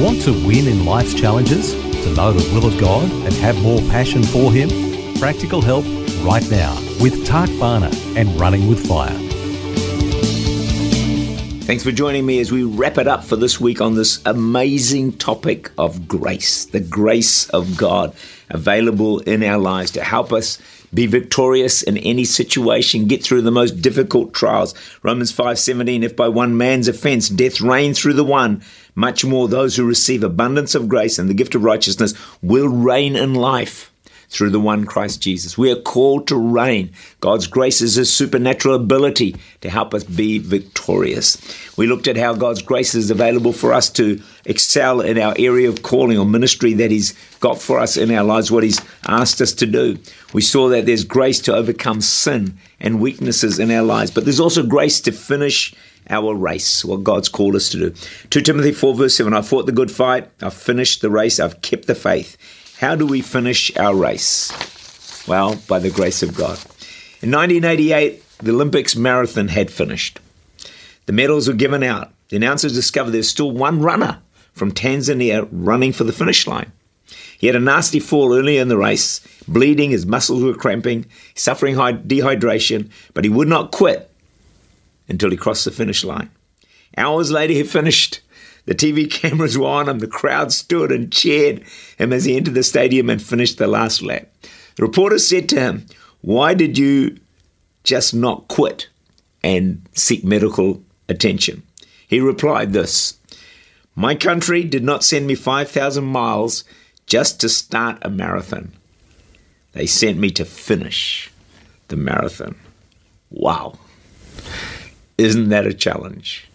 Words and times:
Want 0.00 0.22
to 0.22 0.32
win 0.32 0.66
in 0.66 0.86
life's 0.86 1.12
challenges? 1.12 1.74
To 1.74 2.14
know 2.14 2.32
the 2.32 2.54
will 2.54 2.64
of 2.64 2.80
God 2.80 3.04
and 3.10 3.34
have 3.34 3.60
more 3.60 3.80
passion 3.90 4.22
for 4.22 4.50
Him? 4.50 4.70
Practical 5.18 5.60
help 5.60 5.84
right 6.24 6.50
now 6.50 6.74
with 7.02 7.26
Tak 7.26 7.50
Bhana 7.60 7.90
and 8.16 8.40
Running 8.40 8.66
with 8.66 8.88
Fire. 8.88 9.14
Thanks 11.64 11.84
for 11.84 11.92
joining 11.92 12.24
me 12.24 12.40
as 12.40 12.50
we 12.50 12.64
wrap 12.64 12.96
it 12.96 13.08
up 13.08 13.24
for 13.24 13.36
this 13.36 13.60
week 13.60 13.82
on 13.82 13.94
this 13.94 14.22
amazing 14.24 15.18
topic 15.18 15.70
of 15.76 16.08
grace, 16.08 16.64
the 16.64 16.80
grace 16.80 17.50
of 17.50 17.76
God 17.76 18.14
available 18.48 19.18
in 19.20 19.42
our 19.44 19.58
lives 19.58 19.90
to 19.90 20.02
help 20.02 20.32
us 20.32 20.56
be 20.92 21.06
victorious 21.06 21.82
in 21.82 21.96
any 21.98 22.24
situation, 22.24 23.06
get 23.06 23.22
through 23.22 23.42
the 23.42 23.50
most 23.50 23.82
difficult 23.82 24.32
trials. 24.32 24.74
Romans 25.02 25.32
5:17 25.32 26.02
if 26.02 26.16
by 26.16 26.28
one 26.28 26.56
man's 26.56 26.88
offense 26.88 27.28
death 27.28 27.60
reigned 27.60 27.96
through 27.96 28.14
the 28.14 28.24
one, 28.24 28.62
much 28.94 29.24
more 29.24 29.48
those 29.48 29.76
who 29.76 29.84
receive 29.84 30.22
abundance 30.22 30.74
of 30.74 30.88
grace 30.88 31.18
and 31.18 31.28
the 31.28 31.34
gift 31.34 31.54
of 31.54 31.64
righteousness 31.64 32.14
will 32.42 32.68
reign 32.68 33.16
in 33.16 33.34
life 33.34 33.90
through 34.30 34.50
the 34.50 34.60
one 34.60 34.84
Christ 34.84 35.20
Jesus. 35.20 35.58
We 35.58 35.70
are 35.72 35.76
called 35.76 36.28
to 36.28 36.36
reign. 36.36 36.92
God's 37.20 37.48
grace 37.48 37.82
is 37.82 37.98
a 37.98 38.04
supernatural 38.04 38.76
ability 38.76 39.36
to 39.60 39.68
help 39.68 39.92
us 39.92 40.04
be 40.04 40.38
victorious. 40.38 41.36
We 41.76 41.88
looked 41.88 42.06
at 42.06 42.16
how 42.16 42.34
God's 42.34 42.62
grace 42.62 42.94
is 42.94 43.10
available 43.10 43.52
for 43.52 43.72
us 43.72 43.90
to 43.90 44.22
excel 44.44 45.00
in 45.00 45.18
our 45.18 45.34
area 45.36 45.68
of 45.68 45.82
calling 45.82 46.16
or 46.16 46.24
ministry 46.24 46.74
that 46.74 46.92
He's 46.92 47.12
got 47.40 47.60
for 47.60 47.80
us 47.80 47.96
in 47.96 48.10
our 48.12 48.24
lives, 48.24 48.52
what 48.52 48.62
He's 48.62 48.80
asked 49.06 49.40
us 49.40 49.52
to 49.54 49.66
do. 49.66 49.98
We 50.32 50.42
saw 50.42 50.68
that 50.68 50.86
there's 50.86 51.04
grace 51.04 51.40
to 51.40 51.54
overcome 51.54 52.00
sin 52.00 52.56
and 52.78 53.00
weaknesses 53.00 53.58
in 53.58 53.70
our 53.72 53.82
lives, 53.82 54.12
but 54.12 54.24
there's 54.24 54.40
also 54.40 54.64
grace 54.64 55.00
to 55.02 55.12
finish 55.12 55.74
our 56.08 56.34
race, 56.34 56.84
what 56.84 57.04
God's 57.04 57.28
called 57.28 57.56
us 57.56 57.68
to 57.70 57.90
do. 57.90 57.94
2 58.30 58.40
Timothy 58.42 58.72
4, 58.72 58.94
verse 58.94 59.16
7 59.16 59.34
I 59.34 59.42
fought 59.42 59.66
the 59.66 59.72
good 59.72 59.90
fight, 59.90 60.28
I've 60.40 60.54
finished 60.54 61.02
the 61.02 61.10
race, 61.10 61.40
I've 61.40 61.60
kept 61.62 61.86
the 61.86 61.94
faith. 61.94 62.36
How 62.80 62.94
do 62.94 63.04
we 63.04 63.20
finish 63.20 63.76
our 63.76 63.94
race? 63.94 64.50
Well, 65.28 65.56
by 65.68 65.80
the 65.80 65.90
grace 65.90 66.22
of 66.22 66.34
God. 66.34 66.56
In 67.20 67.30
1988, 67.30 68.22
the 68.38 68.52
Olympics 68.52 68.96
marathon 68.96 69.48
had 69.48 69.70
finished. 69.70 70.18
The 71.04 71.12
medals 71.12 71.46
were 71.46 71.52
given 71.52 71.82
out. 71.82 72.10
The 72.30 72.38
announcers 72.38 72.72
discovered 72.72 73.10
there's 73.10 73.28
still 73.28 73.50
one 73.50 73.82
runner 73.82 74.22
from 74.54 74.72
Tanzania 74.72 75.46
running 75.52 75.92
for 75.92 76.04
the 76.04 76.12
finish 76.14 76.46
line. 76.46 76.72
He 77.38 77.48
had 77.48 77.56
a 77.56 77.60
nasty 77.60 78.00
fall 78.00 78.34
early 78.34 78.56
in 78.56 78.68
the 78.68 78.78
race, 78.78 79.20
bleeding, 79.46 79.90
his 79.90 80.06
muscles 80.06 80.42
were 80.42 80.54
cramping, 80.54 81.04
suffering 81.34 81.74
dehydration, 81.74 82.88
but 83.12 83.24
he 83.24 83.30
would 83.30 83.48
not 83.48 83.72
quit 83.72 84.10
until 85.06 85.30
he 85.30 85.36
crossed 85.36 85.66
the 85.66 85.70
finish 85.70 86.02
line. 86.02 86.30
Hours 86.96 87.30
later, 87.30 87.52
he 87.52 87.62
finished 87.62 88.22
the 88.66 88.74
TV 88.74 89.10
cameras 89.10 89.56
were 89.58 89.66
on 89.66 89.88
him. 89.88 89.98
The 89.98 90.06
crowd 90.06 90.52
stood 90.52 90.92
and 90.92 91.12
cheered 91.12 91.64
him 91.98 92.12
as 92.12 92.24
he 92.24 92.36
entered 92.36 92.54
the 92.54 92.62
stadium 92.62 93.10
and 93.10 93.22
finished 93.22 93.58
the 93.58 93.66
last 93.66 94.02
lap. 94.02 94.28
The 94.76 94.82
reporter 94.82 95.18
said 95.18 95.48
to 95.50 95.60
him, 95.60 95.86
Why 96.20 96.54
did 96.54 96.78
you 96.78 97.18
just 97.84 98.14
not 98.14 98.48
quit 98.48 98.88
and 99.42 99.86
seek 99.92 100.24
medical 100.24 100.82
attention? 101.08 101.62
He 102.06 102.20
replied 102.20 102.72
this 102.72 103.18
My 103.94 104.14
country 104.14 104.64
did 104.64 104.84
not 104.84 105.04
send 105.04 105.26
me 105.26 105.34
5,000 105.34 106.04
miles 106.04 106.64
just 107.06 107.40
to 107.40 107.48
start 107.48 107.98
a 108.02 108.10
marathon. 108.10 108.72
They 109.72 109.86
sent 109.86 110.18
me 110.18 110.30
to 110.32 110.44
finish 110.44 111.30
the 111.88 111.96
marathon. 111.96 112.56
Wow. 113.30 113.78
Isn't 115.18 115.50
that 115.50 115.66
a 115.66 115.74
challenge? 115.74 116.49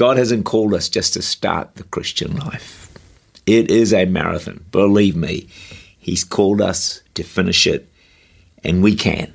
God 0.00 0.16
hasn't 0.16 0.46
called 0.46 0.72
us 0.72 0.88
just 0.88 1.12
to 1.12 1.20
start 1.20 1.74
the 1.74 1.82
Christian 1.82 2.34
life. 2.34 2.90
It 3.44 3.70
is 3.70 3.92
a 3.92 4.06
marathon, 4.06 4.64
believe 4.72 5.14
me. 5.14 5.46
He's 5.98 6.24
called 6.24 6.62
us 6.62 7.02
to 7.12 7.22
finish 7.22 7.66
it, 7.66 7.86
and 8.64 8.82
we 8.82 8.94
can 8.94 9.30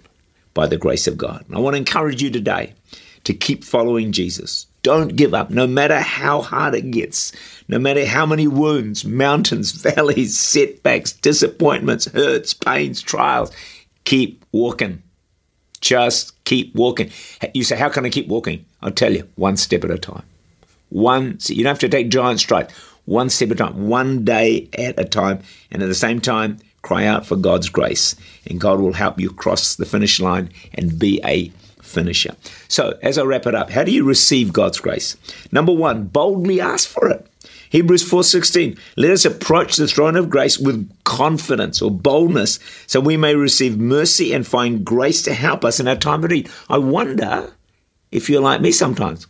by 0.55 0.65
the 0.65 0.77
grace 0.77 1.05
of 1.05 1.19
God. 1.19 1.45
And 1.47 1.55
I 1.55 1.59
want 1.59 1.75
to 1.75 1.77
encourage 1.77 2.23
you 2.23 2.31
today 2.31 2.73
to 3.25 3.33
keep 3.35 3.63
following 3.63 4.11
Jesus. 4.11 4.65
Don't 4.81 5.15
give 5.15 5.35
up, 5.35 5.51
no 5.51 5.67
matter 5.67 5.99
how 5.99 6.41
hard 6.41 6.73
it 6.73 6.89
gets, 6.89 7.31
no 7.67 7.77
matter 7.77 8.03
how 8.03 8.25
many 8.25 8.47
wounds, 8.47 9.05
mountains, 9.05 9.71
valleys, 9.95 10.35
setbacks, 10.35 11.11
disappointments, 11.13 12.07
hurts, 12.07 12.55
pains, 12.55 13.03
trials. 13.03 13.51
Keep 14.05 14.43
walking. 14.51 15.03
Just 15.79 16.43
keep 16.43 16.73
walking. 16.73 17.11
You 17.53 17.63
say, 17.63 17.75
How 17.75 17.89
can 17.89 18.03
I 18.03 18.09
keep 18.09 18.27
walking? 18.27 18.65
I'll 18.81 18.89
tell 18.89 19.13
you, 19.13 19.29
one 19.35 19.57
step 19.57 19.83
at 19.83 19.91
a 19.91 19.99
time. 19.99 20.23
One, 20.89 21.37
you 21.47 21.63
don't 21.63 21.71
have 21.71 21.79
to 21.79 21.89
take 21.89 22.09
giant 22.09 22.39
strides. 22.39 22.73
One 23.05 23.29
step 23.29 23.51
at 23.51 23.55
a 23.55 23.63
time, 23.63 23.87
one 23.87 24.25
day 24.25 24.69
at 24.77 24.99
a 24.99 25.05
time, 25.05 25.39
and 25.69 25.83
at 25.83 25.87
the 25.87 25.95
same 25.95 26.19
time, 26.19 26.57
cry 26.81 27.05
out 27.05 27.25
for 27.25 27.35
God's 27.35 27.69
grace, 27.69 28.15
and 28.47 28.59
God 28.59 28.79
will 28.79 28.93
help 28.93 29.19
you 29.19 29.29
cross 29.31 29.75
the 29.75 29.85
finish 29.85 30.19
line 30.19 30.49
and 30.73 30.97
be 30.97 31.21
a 31.23 31.51
finisher. 31.81 32.35
So, 32.67 32.97
as 33.01 33.17
I 33.17 33.23
wrap 33.23 33.45
it 33.45 33.55
up, 33.55 33.69
how 33.69 33.83
do 33.83 33.91
you 33.91 34.03
receive 34.03 34.53
God's 34.53 34.79
grace? 34.79 35.15
Number 35.51 35.71
one, 35.71 36.05
boldly 36.05 36.59
ask 36.59 36.87
for 36.87 37.09
it. 37.09 37.27
Hebrews 37.69 38.03
4:16 38.03 38.77
Let 38.95 39.11
us 39.11 39.25
approach 39.25 39.75
the 39.75 39.87
throne 39.87 40.15
of 40.15 40.29
grace 40.29 40.57
with 40.57 40.89
confidence 41.03 41.81
or 41.81 41.91
boldness 41.91 42.59
so 42.87 42.99
we 42.99 43.17
may 43.17 43.35
receive 43.35 43.77
mercy 43.77 44.33
and 44.33 44.47
find 44.47 44.85
grace 44.85 45.21
to 45.23 45.33
help 45.33 45.65
us 45.65 45.79
in 45.79 45.87
our 45.87 45.95
time 45.95 46.23
of 46.23 46.31
need. 46.31 46.49
I 46.69 46.77
wonder 46.77 47.51
if 48.11 48.29
you're 48.29 48.41
like 48.41 48.61
me 48.61 48.71
sometimes. 48.71 49.27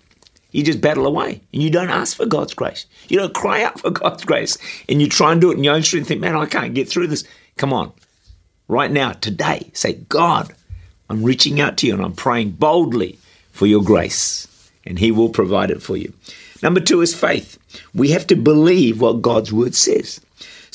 You 0.55 0.63
just 0.63 0.79
battle 0.79 1.05
away 1.05 1.41
and 1.51 1.61
you 1.61 1.69
don't 1.69 1.89
ask 1.89 2.15
for 2.15 2.25
God's 2.25 2.53
grace. 2.53 2.85
You 3.09 3.19
don't 3.19 3.33
cry 3.33 3.61
out 3.61 3.81
for 3.81 3.89
God's 3.91 4.23
grace 4.23 4.57
and 4.87 5.01
you 5.01 5.09
try 5.09 5.33
and 5.33 5.41
do 5.41 5.51
it 5.51 5.57
in 5.57 5.65
your 5.65 5.75
own 5.75 5.83
strength 5.83 6.03
and 6.03 6.07
think, 6.07 6.21
man, 6.21 6.37
I 6.37 6.45
can't 6.45 6.73
get 6.73 6.87
through 6.87 7.07
this. 7.07 7.25
Come 7.57 7.73
on. 7.73 7.91
Right 8.69 8.89
now, 8.89 9.11
today, 9.11 9.69
say, 9.73 9.93
God, 10.07 10.53
I'm 11.09 11.23
reaching 11.23 11.59
out 11.59 11.75
to 11.77 11.87
you 11.87 11.93
and 11.93 12.01
I'm 12.01 12.13
praying 12.13 12.51
boldly 12.51 13.19
for 13.51 13.65
your 13.65 13.83
grace 13.83 14.47
and 14.85 14.97
He 14.97 15.11
will 15.11 15.27
provide 15.27 15.71
it 15.71 15.81
for 15.81 15.97
you. 15.97 16.13
Number 16.63 16.79
two 16.79 17.01
is 17.01 17.13
faith. 17.13 17.59
We 17.93 18.11
have 18.11 18.25
to 18.27 18.37
believe 18.37 19.01
what 19.01 19.21
God's 19.21 19.51
word 19.51 19.75
says. 19.75 20.21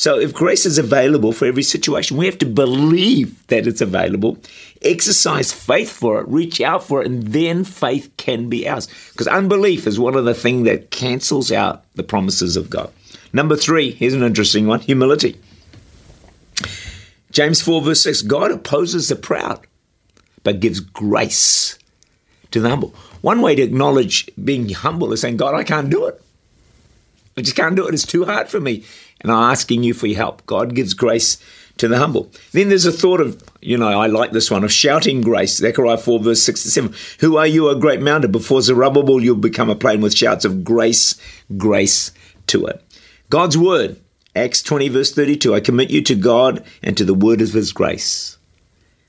So 0.00 0.18
if 0.18 0.32
grace 0.32 0.64
is 0.64 0.78
available 0.78 1.30
for 1.30 1.44
every 1.44 1.62
situation, 1.62 2.16
we 2.16 2.24
have 2.24 2.38
to 2.38 2.46
believe 2.46 3.46
that 3.48 3.66
it's 3.66 3.82
available, 3.82 4.38
exercise 4.80 5.52
faith 5.52 5.92
for 5.92 6.22
it, 6.22 6.28
reach 6.28 6.58
out 6.62 6.82
for 6.82 7.02
it, 7.02 7.06
and 7.06 7.22
then 7.22 7.64
faith 7.64 8.10
can 8.16 8.48
be 8.48 8.66
ours. 8.66 8.88
Because 9.12 9.26
unbelief 9.26 9.86
is 9.86 10.00
one 10.00 10.14
of 10.14 10.24
the 10.24 10.32
things 10.32 10.64
that 10.64 10.90
cancels 10.90 11.52
out 11.52 11.84
the 11.96 12.02
promises 12.02 12.56
of 12.56 12.70
God. 12.70 12.90
Number 13.34 13.56
three, 13.56 13.90
here's 13.90 14.14
an 14.14 14.22
interesting 14.22 14.66
one 14.66 14.80
humility. 14.80 15.38
James 17.30 17.60
4, 17.60 17.82
verse 17.82 18.02
6 18.02 18.22
God 18.22 18.52
opposes 18.52 19.10
the 19.10 19.16
proud, 19.16 19.60
but 20.44 20.60
gives 20.60 20.80
grace 20.80 21.78
to 22.52 22.60
the 22.60 22.70
humble. 22.70 22.94
One 23.20 23.42
way 23.42 23.54
to 23.54 23.60
acknowledge 23.60 24.30
being 24.42 24.70
humble 24.70 25.12
is 25.12 25.20
saying, 25.20 25.36
God, 25.36 25.54
I 25.54 25.62
can't 25.62 25.90
do 25.90 26.06
it. 26.06 26.22
I 27.36 27.42
just 27.42 27.56
can't 27.56 27.76
do 27.76 27.86
it. 27.86 27.92
It's 27.92 28.06
too 28.06 28.24
hard 28.24 28.48
for 28.48 28.60
me 28.60 28.84
and 29.20 29.30
I'm 29.30 29.50
asking 29.50 29.82
you 29.82 29.94
for 29.94 30.06
your 30.06 30.16
help. 30.16 30.44
God 30.46 30.74
gives 30.74 30.94
grace 30.94 31.38
to 31.78 31.88
the 31.88 31.98
humble. 31.98 32.30
Then 32.52 32.68
there's 32.68 32.86
a 32.86 32.92
thought 32.92 33.20
of, 33.20 33.42
you 33.60 33.76
know, 33.76 33.88
I 33.88 34.06
like 34.06 34.32
this 34.32 34.50
one, 34.50 34.64
of 34.64 34.72
shouting 34.72 35.22
grace. 35.22 35.56
Zechariah 35.56 35.98
4, 35.98 36.20
verse 36.20 36.42
67. 36.42 36.94
Who 37.20 37.36
are 37.36 37.46
you, 37.46 37.68
a 37.68 37.76
great 37.76 38.00
mountain? 38.00 38.30
Before 38.30 38.60
Zerubbabel, 38.60 39.22
you'll 39.22 39.36
become 39.36 39.70
a 39.70 39.74
plain 39.74 40.00
with 40.00 40.16
shouts 40.16 40.44
of 40.44 40.62
grace, 40.62 41.20
grace 41.56 42.12
to 42.48 42.66
it. 42.66 42.84
God's 43.30 43.56
word, 43.56 44.00
Acts 44.36 44.62
20, 44.62 44.88
verse 44.88 45.12
32. 45.12 45.54
I 45.54 45.60
commit 45.60 45.90
you 45.90 46.02
to 46.02 46.14
God 46.14 46.64
and 46.82 46.96
to 46.96 47.04
the 47.04 47.14
word 47.14 47.40
of 47.40 47.52
his 47.52 47.72
grace 47.72 48.38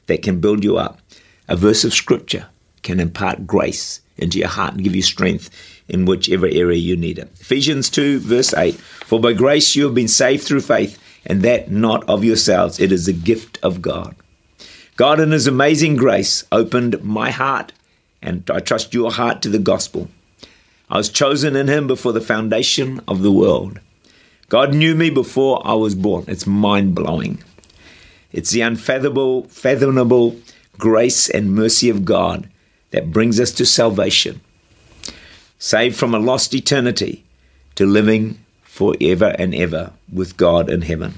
that 0.08 0.24
can 0.24 0.40
build 0.40 0.64
you 0.64 0.78
up. 0.78 1.00
A 1.48 1.56
verse 1.56 1.84
of 1.84 1.94
scripture 1.94 2.48
can 2.84 3.00
impart 3.00 3.48
grace 3.48 4.02
into 4.18 4.40
your 4.40 4.48
heart 4.48 4.74
and 4.74 4.84
give 4.84 4.96
you 4.96 5.02
strength 5.02 5.50
in 5.92 6.06
whichever 6.06 6.48
area 6.48 6.78
you 6.78 6.96
need 6.96 7.20
it. 7.20 7.30
Ephesians 7.40 7.90
2, 7.90 8.20
verse 8.20 8.54
8 8.54 8.76
For 8.76 9.20
by 9.20 9.34
grace 9.34 9.76
you 9.76 9.84
have 9.86 9.94
been 9.94 10.08
saved 10.08 10.44
through 10.44 10.62
faith, 10.62 10.98
and 11.26 11.44
that 11.44 11.70
not 11.70 12.04
of 12.10 12.24
yourselves, 12.24 12.80
it 12.80 12.92
is 12.92 13.08
a 13.08 13.14
gift 13.14 13.60
of 13.62 13.82
God. 13.82 14.16
God, 14.96 15.20
in 15.20 15.32
His 15.32 15.48
amazing 15.48 15.98
grace, 15.98 16.46
opened 16.52 17.04
my 17.04 17.30
heart, 17.30 17.74
and 18.22 18.50
I 18.50 18.60
trust 18.60 18.94
your 18.94 19.12
heart 19.12 19.42
to 19.42 19.50
the 19.50 19.60
gospel. 19.60 20.10
I 20.90 20.98
was 20.98 21.10
chosen 21.10 21.56
in 21.56 21.68
Him 21.68 21.88
before 21.88 22.14
the 22.14 22.22
foundation 22.22 23.02
of 23.08 23.22
the 23.22 23.32
world. 23.32 23.80
God 24.50 24.74
knew 24.74 24.96
me 24.96 25.10
before 25.10 25.66
I 25.66 25.74
was 25.74 25.96
born. 25.96 26.26
It's 26.28 26.48
mind 26.48 26.96
blowing. 26.96 27.44
It's 28.32 28.52
the 28.52 28.62
unfathomable, 28.62 29.44
fathomable 29.44 30.38
grace 30.78 31.30
and 31.30 31.54
mercy 31.54 31.90
of 31.90 32.06
God 32.06 32.50
that 32.92 33.12
brings 33.12 33.40
us 33.40 33.52
to 33.54 33.66
salvation, 33.66 34.42
saved 35.62 35.96
from 35.96 36.16
a 36.16 36.20
lost 36.20 36.56
eternity 36.56 37.24
to 37.76 37.86
living 37.86 38.44
forever 38.64 39.36
and 39.38 39.54
ever 39.54 39.94
with 40.12 40.36
God 40.36 40.72
in 40.72 40.82
heaven. 40.82 41.14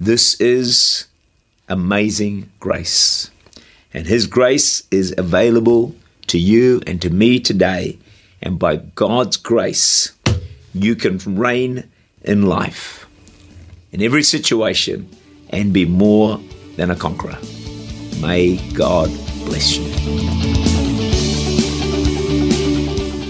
This 0.00 0.34
is 0.40 1.06
amazing 1.68 2.50
grace. 2.58 3.30
And 3.94 4.04
His 4.04 4.26
grace 4.26 4.82
is 4.90 5.14
available 5.16 5.94
to 6.26 6.38
you 6.38 6.82
and 6.88 7.00
to 7.02 7.08
me 7.08 7.38
today. 7.38 7.96
And 8.42 8.58
by 8.58 8.76
God's 8.76 9.36
grace, 9.36 10.12
you 10.74 10.96
can 10.96 11.18
reign 11.36 11.88
in 12.24 12.46
life, 12.46 13.06
in 13.92 14.02
every 14.02 14.24
situation, 14.24 15.08
and 15.50 15.72
be 15.72 15.84
more 15.84 16.40
than 16.74 16.90
a 16.90 16.96
conqueror. 16.96 17.38
May 18.20 18.56
God 18.72 19.08
bless 19.46 19.76
you. 19.76 20.57